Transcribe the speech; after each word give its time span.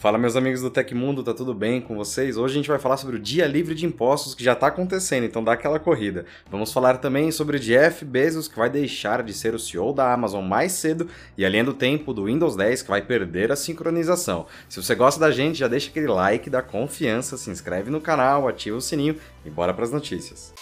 Fala 0.00 0.16
meus 0.16 0.36
amigos 0.36 0.60
do 0.60 0.70
Tecmundo, 0.70 1.24
tá 1.24 1.34
tudo 1.34 1.52
bem 1.52 1.80
com 1.80 1.96
vocês? 1.96 2.36
Hoje 2.36 2.52
a 2.52 2.56
gente 2.58 2.68
vai 2.68 2.78
falar 2.78 2.96
sobre 2.98 3.16
o 3.16 3.18
Dia 3.18 3.48
Livre 3.48 3.74
de 3.74 3.84
Impostos 3.84 4.32
que 4.32 4.44
já 4.44 4.54
tá 4.54 4.68
acontecendo, 4.68 5.24
então 5.24 5.42
dá 5.42 5.54
aquela 5.54 5.80
corrida. 5.80 6.24
Vamos 6.48 6.72
falar 6.72 6.98
também 6.98 7.32
sobre 7.32 7.56
o 7.56 7.58
Jeff 7.58 8.04
Bezos 8.04 8.46
que 8.46 8.56
vai 8.56 8.70
deixar 8.70 9.24
de 9.24 9.34
ser 9.34 9.56
o 9.56 9.58
CEO 9.58 9.92
da 9.92 10.12
Amazon 10.12 10.44
mais 10.46 10.70
cedo 10.70 11.08
e 11.36 11.44
a 11.44 11.48
linha 11.48 11.64
do 11.64 11.74
tempo 11.74 12.14
do 12.14 12.26
Windows 12.26 12.54
10 12.54 12.82
que 12.82 12.90
vai 12.90 13.02
perder 13.02 13.50
a 13.50 13.56
sincronização. 13.56 14.46
Se 14.68 14.80
você 14.80 14.94
gosta 14.94 15.18
da 15.18 15.32
gente, 15.32 15.58
já 15.58 15.66
deixa 15.66 15.90
aquele 15.90 16.06
like, 16.06 16.48
dá 16.48 16.62
confiança, 16.62 17.36
se 17.36 17.50
inscreve 17.50 17.90
no 17.90 18.00
canal, 18.00 18.46
ativa 18.46 18.76
o 18.76 18.80
sininho 18.80 19.16
e 19.44 19.50
bora 19.50 19.74
para 19.74 19.82
as 19.82 19.90
notícias. 19.90 20.54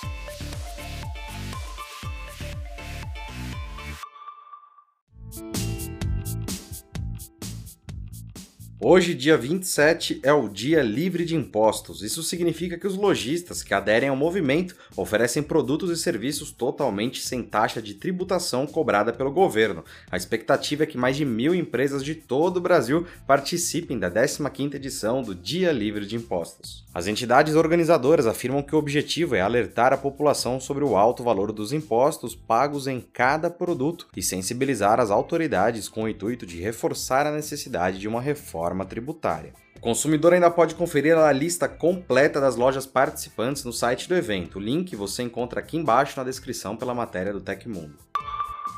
Hoje, 8.78 9.14
dia 9.14 9.38
27, 9.38 10.20
é 10.22 10.34
o 10.34 10.50
Dia 10.50 10.82
Livre 10.82 11.24
de 11.24 11.34
Impostos. 11.34 12.02
Isso 12.02 12.22
significa 12.22 12.76
que 12.76 12.86
os 12.86 12.94
lojistas 12.94 13.62
que 13.62 13.72
aderem 13.72 14.10
ao 14.10 14.16
movimento 14.16 14.76
oferecem 14.94 15.42
produtos 15.42 15.90
e 15.90 15.96
serviços 15.96 16.52
totalmente 16.52 17.22
sem 17.22 17.42
taxa 17.42 17.80
de 17.80 17.94
tributação 17.94 18.66
cobrada 18.66 19.14
pelo 19.14 19.32
governo. 19.32 19.82
A 20.10 20.16
expectativa 20.18 20.82
é 20.82 20.86
que 20.86 20.98
mais 20.98 21.16
de 21.16 21.24
mil 21.24 21.54
empresas 21.54 22.04
de 22.04 22.14
todo 22.14 22.58
o 22.58 22.60
Brasil 22.60 23.06
participem 23.26 23.98
da 23.98 24.10
15ª 24.10 24.74
edição 24.74 25.22
do 25.22 25.34
Dia 25.34 25.72
Livre 25.72 26.04
de 26.04 26.14
Impostos. 26.14 26.84
As 26.92 27.06
entidades 27.06 27.54
organizadoras 27.54 28.26
afirmam 28.26 28.62
que 28.62 28.74
o 28.76 28.78
objetivo 28.78 29.34
é 29.34 29.40
alertar 29.40 29.94
a 29.94 29.98
população 29.98 30.60
sobre 30.60 30.84
o 30.84 30.98
alto 30.98 31.22
valor 31.22 31.50
dos 31.50 31.72
impostos 31.72 32.34
pagos 32.34 32.86
em 32.86 33.00
cada 33.00 33.48
produto 33.48 34.06
e 34.14 34.22
sensibilizar 34.22 35.00
as 35.00 35.10
autoridades 35.10 35.88
com 35.88 36.02
o 36.02 36.08
intuito 36.08 36.44
de 36.44 36.60
reforçar 36.60 37.26
a 37.26 37.32
necessidade 37.32 37.98
de 37.98 38.06
uma 38.06 38.20
reforma 38.20 38.65
reforma 38.66 38.84
tributária. 38.84 39.52
O 39.76 39.80
consumidor 39.80 40.32
ainda 40.32 40.50
pode 40.50 40.74
conferir 40.74 41.16
a 41.16 41.30
lista 41.30 41.68
completa 41.68 42.40
das 42.40 42.56
lojas 42.56 42.86
participantes 42.86 43.62
no 43.62 43.72
site 43.72 44.08
do 44.08 44.16
evento. 44.16 44.58
O 44.58 44.60
link 44.60 44.96
você 44.96 45.22
encontra 45.22 45.60
aqui 45.60 45.76
embaixo 45.76 46.18
na 46.18 46.24
descrição 46.24 46.76
pela 46.76 46.94
matéria 46.94 47.32
do 47.32 47.40
Tecmundo. 47.40 47.96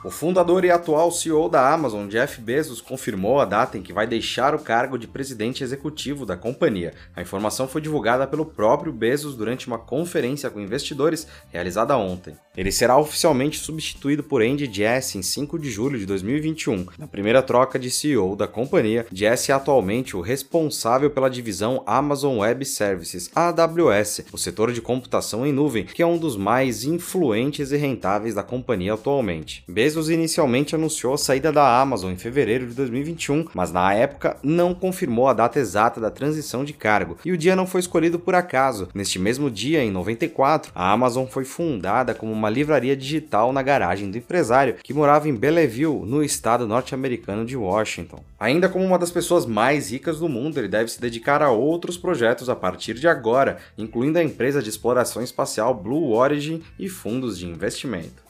O 0.04 0.12
fundador 0.12 0.64
e 0.64 0.70
atual 0.70 1.10
CEO 1.10 1.48
da 1.48 1.72
Amazon, 1.72 2.06
Jeff 2.06 2.40
Bezos, 2.40 2.80
confirmou 2.80 3.40
a 3.40 3.44
data 3.44 3.76
em 3.76 3.82
que 3.82 3.92
vai 3.92 4.06
deixar 4.06 4.54
o 4.54 4.58
cargo 4.60 4.96
de 4.96 5.08
presidente 5.08 5.64
executivo 5.64 6.24
da 6.24 6.36
companhia. 6.36 6.94
A 7.16 7.20
informação 7.20 7.66
foi 7.66 7.80
divulgada 7.80 8.24
pelo 8.24 8.46
próprio 8.46 8.92
Bezos 8.92 9.34
durante 9.34 9.66
uma 9.66 9.76
conferência 9.76 10.50
com 10.50 10.60
investidores 10.60 11.26
realizada 11.50 11.96
ontem. 11.96 12.36
Ele 12.56 12.70
será 12.70 12.96
oficialmente 12.96 13.58
substituído 13.58 14.22
por 14.22 14.40
Andy 14.40 14.72
Jassy 14.72 15.18
em 15.18 15.22
5 15.22 15.58
de 15.58 15.68
julho 15.68 15.98
de 15.98 16.06
2021. 16.06 16.86
Na 16.96 17.08
primeira 17.08 17.42
troca 17.42 17.76
de 17.78 17.90
CEO 17.90 18.36
da 18.36 18.46
companhia, 18.46 19.04
Jassy 19.12 19.50
é 19.50 19.54
atualmente 19.54 20.16
o 20.16 20.20
responsável 20.20 21.10
pela 21.10 21.30
divisão 21.30 21.82
Amazon 21.86 22.38
Web 22.38 22.64
Services, 22.64 23.30
AWS, 23.34 24.26
o 24.32 24.38
setor 24.38 24.72
de 24.72 24.80
computação 24.80 25.44
em 25.44 25.52
nuvem, 25.52 25.84
que 25.84 26.02
é 26.02 26.06
um 26.06 26.18
dos 26.18 26.36
mais 26.36 26.84
influentes 26.84 27.72
e 27.72 27.76
rentáveis 27.76 28.34
da 28.34 28.44
companhia 28.44 28.94
atualmente. 28.94 29.64
Bezos 29.68 29.87
Bezos 29.88 30.10
inicialmente 30.10 30.74
anunciou 30.74 31.14
a 31.14 31.16
saída 31.16 31.50
da 31.50 31.80
Amazon 31.80 32.12
em 32.12 32.16
fevereiro 32.18 32.66
de 32.66 32.74
2021, 32.74 33.46
mas 33.54 33.72
na 33.72 33.94
época 33.94 34.36
não 34.42 34.74
confirmou 34.74 35.28
a 35.28 35.32
data 35.32 35.58
exata 35.58 35.98
da 35.98 36.10
transição 36.10 36.62
de 36.62 36.74
cargo, 36.74 37.16
e 37.24 37.32
o 37.32 37.38
dia 37.38 37.56
não 37.56 37.66
foi 37.66 37.80
escolhido 37.80 38.18
por 38.18 38.34
acaso. 38.34 38.90
Neste 38.92 39.18
mesmo 39.18 39.50
dia, 39.50 39.82
em 39.82 39.90
94, 39.90 40.72
a 40.74 40.92
Amazon 40.92 41.24
foi 41.24 41.46
fundada 41.46 42.14
como 42.14 42.30
uma 42.30 42.50
livraria 42.50 42.94
digital 42.94 43.50
na 43.50 43.62
garagem 43.62 44.10
do 44.10 44.18
empresário 44.18 44.74
que 44.84 44.92
morava 44.92 45.26
em 45.26 45.34
Belleville, 45.34 46.04
no 46.04 46.22
estado 46.22 46.66
norte-americano 46.66 47.46
de 47.46 47.56
Washington. 47.56 48.22
Ainda 48.38 48.68
como 48.68 48.84
uma 48.84 48.98
das 48.98 49.10
pessoas 49.10 49.46
mais 49.46 49.90
ricas 49.90 50.18
do 50.18 50.28
mundo, 50.28 50.58
ele 50.58 50.68
deve 50.68 50.90
se 50.90 51.00
dedicar 51.00 51.42
a 51.42 51.50
outros 51.50 51.96
projetos 51.96 52.50
a 52.50 52.54
partir 52.54 52.92
de 52.92 53.08
agora, 53.08 53.56
incluindo 53.78 54.18
a 54.18 54.22
empresa 54.22 54.60
de 54.60 54.68
exploração 54.68 55.22
espacial 55.22 55.74
Blue 55.74 56.12
Origin 56.12 56.62
e 56.78 56.90
fundos 56.90 57.38
de 57.38 57.46
investimento. 57.46 58.27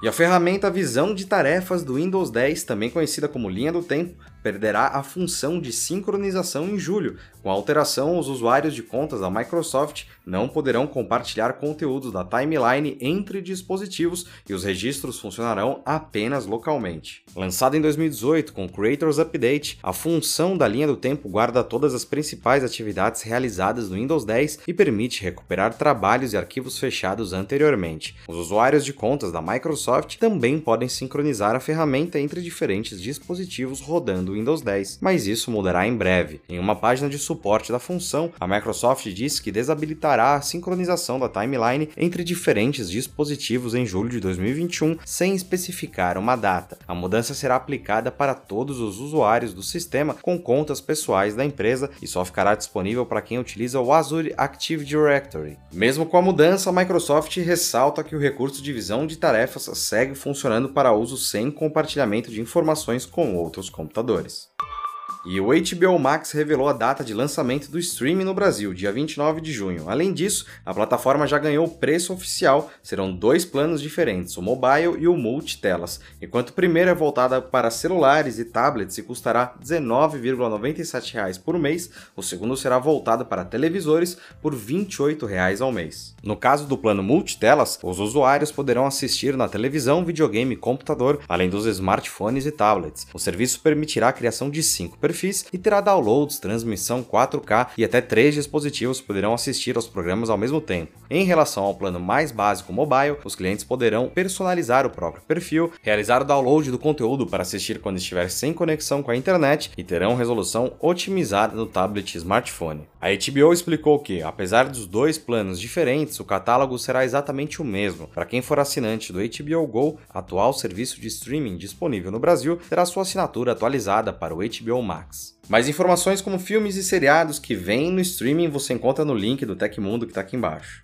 E 0.00 0.06
a 0.06 0.12
ferramenta 0.12 0.70
Visão 0.70 1.12
de 1.12 1.26
Tarefas 1.26 1.82
do 1.82 1.94
Windows 1.94 2.30
10, 2.30 2.62
também 2.62 2.88
conhecida 2.88 3.26
como 3.26 3.48
linha 3.48 3.72
do 3.72 3.82
tempo, 3.82 4.14
perderá 4.42 4.88
a 4.88 5.02
função 5.02 5.60
de 5.60 5.72
sincronização 5.72 6.68
em 6.68 6.78
julho. 6.78 7.16
Com 7.42 7.50
a 7.50 7.54
alteração, 7.54 8.18
os 8.18 8.28
usuários 8.28 8.74
de 8.74 8.82
contas 8.82 9.20
da 9.20 9.30
Microsoft 9.30 10.04
não 10.26 10.48
poderão 10.48 10.86
compartilhar 10.86 11.54
conteúdos 11.54 12.12
da 12.12 12.24
timeline 12.24 12.98
entre 13.00 13.40
dispositivos 13.40 14.26
e 14.48 14.52
os 14.52 14.64
registros 14.64 15.18
funcionarão 15.18 15.80
apenas 15.84 16.46
localmente. 16.46 17.22
Lançado 17.34 17.76
em 17.76 17.80
2018 17.80 18.52
com 18.52 18.68
Creators 18.68 19.18
Update, 19.18 19.78
a 19.82 19.92
função 19.92 20.56
da 20.56 20.68
linha 20.68 20.86
do 20.86 20.96
tempo 20.96 21.28
guarda 21.28 21.64
todas 21.64 21.94
as 21.94 22.04
principais 22.04 22.64
atividades 22.64 23.22
realizadas 23.22 23.88
no 23.88 23.96
Windows 23.96 24.24
10 24.24 24.60
e 24.66 24.74
permite 24.74 25.22
recuperar 25.22 25.74
trabalhos 25.74 26.32
e 26.32 26.36
arquivos 26.36 26.78
fechados 26.78 27.32
anteriormente. 27.32 28.16
Os 28.28 28.36
usuários 28.36 28.84
de 28.84 28.92
contas 28.92 29.32
da 29.32 29.40
Microsoft 29.40 30.16
também 30.16 30.58
podem 30.58 30.88
sincronizar 30.88 31.54
a 31.54 31.60
ferramenta 31.60 32.18
entre 32.18 32.42
diferentes 32.42 33.00
dispositivos 33.00 33.80
rodando 33.80 34.27
Windows 34.32 34.62
10, 34.62 34.98
mas 35.00 35.26
isso 35.26 35.50
mudará 35.50 35.86
em 35.86 35.96
breve. 35.96 36.40
Em 36.48 36.58
uma 36.58 36.76
página 36.76 37.08
de 37.08 37.18
suporte 37.18 37.72
da 37.72 37.78
função, 37.78 38.32
a 38.38 38.46
Microsoft 38.46 39.06
disse 39.08 39.42
que 39.42 39.52
desabilitará 39.52 40.34
a 40.34 40.40
sincronização 40.40 41.18
da 41.18 41.28
timeline 41.28 41.88
entre 41.96 42.24
diferentes 42.24 42.90
dispositivos 42.90 43.74
em 43.74 43.86
julho 43.86 44.08
de 44.08 44.20
2021, 44.20 44.98
sem 45.04 45.34
especificar 45.34 46.18
uma 46.18 46.36
data. 46.36 46.78
A 46.86 46.94
mudança 46.94 47.34
será 47.34 47.56
aplicada 47.56 48.10
para 48.10 48.34
todos 48.34 48.80
os 48.80 48.98
usuários 48.98 49.52
do 49.54 49.62
sistema 49.62 50.14
com 50.20 50.38
contas 50.38 50.80
pessoais 50.80 51.34
da 51.34 51.44
empresa 51.44 51.90
e 52.02 52.06
só 52.06 52.24
ficará 52.24 52.54
disponível 52.54 53.06
para 53.06 53.22
quem 53.22 53.38
utiliza 53.38 53.80
o 53.80 53.92
Azure 53.92 54.34
Active 54.36 54.84
Directory. 54.84 55.56
Mesmo 55.72 56.06
com 56.06 56.16
a 56.16 56.22
mudança, 56.22 56.70
a 56.70 56.72
Microsoft 56.72 57.36
ressalta 57.36 58.04
que 58.04 58.16
o 58.16 58.20
recurso 58.20 58.62
de 58.62 58.72
visão 58.72 59.06
de 59.06 59.16
tarefas 59.16 59.70
segue 59.74 60.14
funcionando 60.14 60.68
para 60.68 60.92
uso 60.92 61.16
sem 61.16 61.50
compartilhamento 61.50 62.30
de 62.30 62.40
informações 62.40 63.06
com 63.06 63.36
outros 63.36 63.70
computadores. 63.70 64.17
professores. 64.22 64.77
E 65.26 65.40
o 65.40 65.46
HBO 65.48 65.98
Max 65.98 66.30
revelou 66.30 66.68
a 66.68 66.72
data 66.72 67.02
de 67.02 67.12
lançamento 67.12 67.70
do 67.70 67.78
streaming 67.78 68.24
no 68.24 68.32
Brasil, 68.32 68.72
dia 68.72 68.92
29 68.92 69.40
de 69.40 69.52
junho. 69.52 69.88
Além 69.88 70.12
disso, 70.12 70.46
a 70.64 70.72
plataforma 70.72 71.26
já 71.26 71.38
ganhou 71.38 71.66
o 71.66 71.70
preço 71.70 72.12
oficial, 72.12 72.70
serão 72.82 73.12
dois 73.12 73.44
planos 73.44 73.82
diferentes, 73.82 74.36
o 74.36 74.42
mobile 74.42 74.96
e 74.98 75.08
o 75.08 75.16
multitelas. 75.16 76.00
Enquanto 76.22 76.50
o 76.50 76.52
primeiro 76.52 76.90
é 76.90 76.94
voltado 76.94 77.42
para 77.42 77.70
celulares 77.70 78.38
e 78.38 78.44
tablets 78.44 78.96
e 78.96 79.02
custará 79.02 79.54
R$ 79.58 79.64
19,97 79.64 81.40
por 81.40 81.58
mês, 81.58 81.90
o 82.14 82.22
segundo 82.22 82.56
será 82.56 82.78
voltado 82.78 83.26
para 83.26 83.44
televisores 83.44 84.16
por 84.40 84.52
R$ 84.52 84.58
28 84.58 85.26
ao 85.60 85.72
mês. 85.72 86.14
No 86.22 86.36
caso 86.36 86.66
do 86.66 86.78
plano 86.78 87.02
multitelas, 87.02 87.78
os 87.82 87.98
usuários 87.98 88.52
poderão 88.52 88.86
assistir 88.86 89.36
na 89.36 89.48
televisão, 89.48 90.04
videogame 90.04 90.54
e 90.54 90.58
computador, 90.58 91.20
além 91.28 91.50
dos 91.50 91.66
smartphones 91.66 92.46
e 92.46 92.52
tablets. 92.52 93.06
O 93.12 93.18
serviço 93.18 93.60
permitirá 93.60 94.08
a 94.08 94.12
criação 94.12 94.48
de 94.48 94.62
cinco 94.62 94.96
perfis 95.08 95.46
e 95.50 95.56
terá 95.56 95.80
downloads, 95.80 96.38
transmissão 96.38 97.02
4K 97.02 97.68
e 97.78 97.84
até 97.84 98.00
três 98.00 98.34
dispositivos 98.34 99.00
poderão 99.00 99.32
assistir 99.32 99.74
aos 99.76 99.88
programas 99.88 100.28
ao 100.28 100.36
mesmo 100.36 100.60
tempo. 100.60 100.92
Em 101.10 101.24
relação 101.24 101.64
ao 101.64 101.74
plano 101.74 101.98
mais 101.98 102.30
básico 102.30 102.72
mobile, 102.72 103.16
os 103.24 103.34
clientes 103.34 103.64
poderão 103.64 104.10
personalizar 104.10 104.84
o 104.84 104.90
próprio 104.90 105.22
perfil, 105.22 105.72
realizar 105.82 106.20
o 106.20 106.24
download 106.24 106.70
do 106.70 106.78
conteúdo 106.78 107.26
para 107.26 107.42
assistir 107.42 107.80
quando 107.80 107.96
estiver 107.96 108.30
sem 108.30 108.52
conexão 108.52 109.02
com 109.02 109.10
a 109.10 109.16
internet 109.16 109.70
e 109.76 109.82
terão 109.82 110.14
resolução 110.14 110.74
otimizada 110.78 111.56
no 111.56 111.64
tablet 111.64 112.14
e 112.14 112.18
smartphone. 112.18 112.86
A 113.00 113.08
HBO 113.08 113.52
explicou 113.52 113.98
que, 114.00 114.22
apesar 114.22 114.68
dos 114.68 114.84
dois 114.84 115.16
planos 115.16 115.58
diferentes, 115.58 116.20
o 116.20 116.24
catálogo 116.24 116.78
será 116.78 117.04
exatamente 117.04 117.62
o 117.62 117.64
mesmo. 117.64 118.08
Para 118.08 118.26
quem 118.26 118.42
for 118.42 118.58
assinante 118.58 119.12
do 119.12 119.20
HBO 119.20 119.66
Go, 119.66 119.98
atual 120.12 120.52
serviço 120.52 121.00
de 121.00 121.06
streaming 121.06 121.56
disponível 121.56 122.10
no 122.10 122.18
Brasil, 122.18 122.58
terá 122.68 122.84
sua 122.84 123.02
assinatura 123.02 123.52
atualizada 123.52 124.12
para 124.12 124.34
o 124.34 124.38
HBO 124.38 124.82
Max. 124.82 124.97
Max. 124.98 125.38
Mais 125.48 125.68
informações 125.68 126.20
como 126.20 126.38
filmes 126.38 126.76
e 126.76 126.82
seriados 126.82 127.38
que 127.38 127.54
vêm 127.54 127.90
no 127.90 128.00
streaming 128.00 128.48
você 128.48 128.74
encontra 128.74 129.04
no 129.04 129.14
link 129.14 129.46
do 129.46 129.56
Tecmundo 129.56 130.04
que 130.04 130.10
está 130.10 130.20
aqui 130.20 130.36
embaixo. 130.36 130.82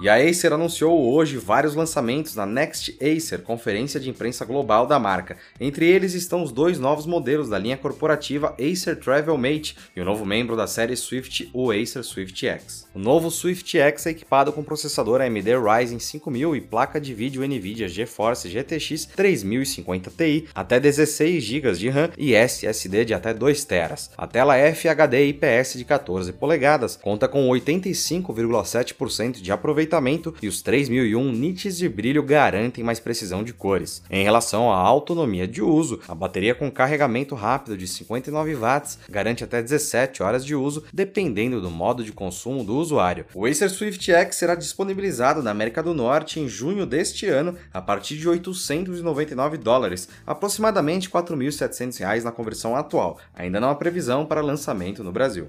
E 0.00 0.08
a 0.08 0.14
Acer 0.14 0.52
anunciou 0.52 1.12
hoje 1.12 1.36
vários 1.38 1.74
lançamentos 1.74 2.36
na 2.36 2.46
Next 2.46 2.96
Acer, 3.02 3.42
conferência 3.42 3.98
de 3.98 4.08
imprensa 4.08 4.44
global 4.44 4.86
da 4.86 4.96
marca. 4.96 5.36
Entre 5.60 5.86
eles 5.86 6.14
estão 6.14 6.40
os 6.40 6.52
dois 6.52 6.78
novos 6.78 7.04
modelos 7.04 7.48
da 7.48 7.58
linha 7.58 7.76
corporativa 7.76 8.54
Acer 8.60 8.94
Travel 9.00 9.36
Mate 9.36 9.76
e 9.96 10.00
o 10.00 10.04
novo 10.04 10.24
membro 10.24 10.56
da 10.56 10.68
série 10.68 10.94
Swift, 10.94 11.50
o 11.52 11.72
Acer 11.72 12.04
Swift 12.04 12.46
X. 12.46 12.86
O 12.94 12.98
novo 13.00 13.28
Swift 13.28 13.76
X 13.76 14.06
é 14.06 14.10
equipado 14.10 14.52
com 14.52 14.62
processador 14.62 15.20
AMD 15.20 15.48
Ryzen 15.58 15.98
5000 15.98 16.54
e 16.54 16.60
placa 16.60 17.00
de 17.00 17.12
vídeo 17.12 17.42
NVIDIA 17.42 17.88
GeForce 17.88 18.48
GTX 18.48 19.06
3050 19.16 20.12
Ti, 20.16 20.46
até 20.54 20.78
16 20.78 21.42
GB 21.42 21.72
de 21.72 21.88
RAM 21.88 22.10
e 22.16 22.36
SSD 22.36 23.04
de 23.06 23.14
até 23.14 23.34
2 23.34 23.64
TB. 23.64 23.78
A 24.16 24.28
tela 24.28 24.54
FHD 24.56 25.26
IPS 25.26 25.74
de 25.74 25.84
14 25.84 26.32
polegadas 26.34 26.94
conta 26.94 27.26
com 27.26 27.48
85,7% 27.48 29.40
de 29.40 29.50
aproveitamento 29.50 29.87
aproveitamento 29.88 30.34
e 30.42 30.46
os 30.46 30.62
3001 30.62 31.32
nits 31.32 31.78
de 31.78 31.88
brilho 31.88 32.22
garantem 32.22 32.84
mais 32.84 33.00
precisão 33.00 33.42
de 33.42 33.52
cores. 33.52 34.02
Em 34.10 34.22
relação 34.22 34.70
à 34.70 34.76
autonomia 34.76 35.48
de 35.48 35.62
uso, 35.62 36.00
a 36.06 36.14
bateria 36.14 36.54
com 36.54 36.70
carregamento 36.70 37.34
rápido 37.34 37.76
de 37.76 37.88
59 37.88 38.54
watts 38.54 38.98
garante 39.08 39.42
até 39.42 39.62
17 39.62 40.22
horas 40.22 40.44
de 40.44 40.54
uso, 40.54 40.84
dependendo 40.92 41.60
do 41.60 41.70
modo 41.70 42.04
de 42.04 42.12
consumo 42.12 42.62
do 42.62 42.76
usuário. 42.76 43.24
O 43.34 43.46
Acer 43.46 43.70
Swift 43.70 44.12
X 44.12 44.36
será 44.36 44.54
disponibilizado 44.54 45.42
na 45.42 45.50
América 45.50 45.82
do 45.82 45.94
Norte 45.94 46.38
em 46.38 46.48
junho 46.48 46.84
deste 46.84 47.26
ano 47.26 47.56
a 47.72 47.80
partir 47.80 48.16
de 48.18 48.28
899 48.28 49.56
dólares, 49.56 50.08
aproximadamente 50.26 51.08
4.700 51.08 51.98
reais 51.98 52.24
na 52.24 52.32
conversão 52.32 52.76
atual. 52.76 53.18
Ainda 53.34 53.58
não 53.58 53.70
há 53.70 53.74
previsão 53.74 54.26
para 54.26 54.40
lançamento 54.40 55.02
no 55.02 55.12
Brasil. 55.12 55.48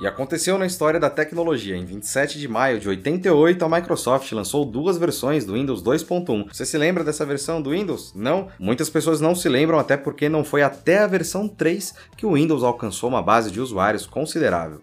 E 0.00 0.06
aconteceu 0.06 0.58
na 0.58 0.66
história 0.66 0.98
da 0.98 1.08
tecnologia. 1.08 1.76
Em 1.76 1.84
27 1.84 2.38
de 2.38 2.48
maio 2.48 2.80
de 2.80 2.88
88, 2.88 3.64
a 3.64 3.68
Microsoft 3.68 4.30
lançou 4.32 4.64
duas 4.64 4.98
versões 4.98 5.44
do 5.44 5.54
Windows 5.54 5.82
2.1. 5.82 6.48
Você 6.52 6.66
se 6.66 6.76
lembra 6.76 7.04
dessa 7.04 7.24
versão 7.24 7.62
do 7.62 7.70
Windows? 7.70 8.12
Não? 8.14 8.48
Muitas 8.58 8.90
pessoas 8.90 9.20
não 9.20 9.34
se 9.34 9.48
lembram, 9.48 9.78
até 9.78 9.96
porque 9.96 10.28
não 10.28 10.42
foi 10.42 10.62
até 10.62 10.98
a 10.98 11.06
versão 11.06 11.46
3 11.46 11.94
que 12.16 12.26
o 12.26 12.34
Windows 12.34 12.64
alcançou 12.64 13.08
uma 13.08 13.22
base 13.22 13.50
de 13.50 13.60
usuários 13.60 14.06
considerável. 14.06 14.82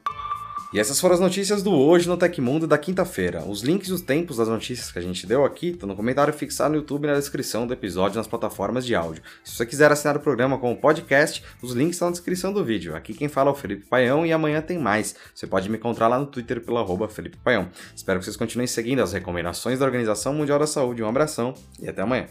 E 0.73 0.79
essas 0.79 1.01
foram 1.01 1.15
as 1.15 1.19
notícias 1.19 1.62
do 1.62 1.73
Hoje 1.73 2.07
no 2.07 2.15
Tecmundo 2.15 2.65
da 2.65 2.77
quinta-feira. 2.77 3.44
Os 3.44 3.62
links 3.62 3.89
e 3.89 3.94
os 3.94 4.00
tempos 4.00 4.38
das 4.38 4.47
notícias 4.47 4.89
que 4.89 4.97
a 4.97 5.01
gente 5.01 5.27
deu 5.27 5.44
aqui 5.44 5.71
estão 5.71 5.88
no 5.88 5.97
comentário 5.97 6.33
fixado 6.33 6.69
no 6.69 6.77
YouTube 6.77 7.03
e 7.03 7.07
na 7.07 7.19
descrição 7.19 7.68
do 7.68 7.73
episódio 7.73 8.18
nas 8.18 8.25
plataformas 8.25 8.85
de 8.85 8.95
áudio. 8.95 9.21
Se 9.44 9.53
você 9.53 9.65
quiser 9.65 9.91
assinar 9.91 10.15
o 10.15 10.21
programa 10.21 10.57
como 10.57 10.77
podcast, 10.77 11.44
os 11.62 11.73
links 11.73 11.95
estão 11.95 12.07
na 12.07 12.13
descrição 12.13 12.53
do 12.53 12.63
vídeo. 12.63 12.95
Aqui 12.95 13.13
quem 13.13 13.27
fala 13.27 13.50
é 13.50 13.53
o 13.53 13.56
Felipe 13.56 13.85
Paião 13.85 14.25
e 14.25 14.31
amanhã 14.31 14.62
tem 14.62 14.79
mais. 14.79 15.13
Você 15.35 15.45
pode 15.45 15.69
me 15.69 15.75
encontrar 15.75 16.07
lá 16.07 16.18
no 16.18 16.25
Twitter 16.25 16.62
pelo 16.62 16.77
arroba 16.77 17.09
Felipe 17.09 17.35
Paião. 17.35 17.67
Espero 17.94 18.19
que 18.19 18.24
vocês 18.24 18.38
continuem 18.38 18.67
seguindo 18.67 19.01
as 19.01 19.12
recomendações 19.12 19.79
da 19.79 19.85
Organização 19.85 20.33
Mundial 20.33 20.57
da 20.57 20.67
Saúde. 20.67 21.03
Um 21.03 21.09
abração 21.09 21.53
e 21.81 21.89
até 21.89 22.01
amanhã. 22.01 22.27